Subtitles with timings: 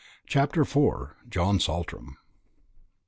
[0.25, 1.13] CHAPTER IV.
[1.29, 2.15] JOHN SALTRAM.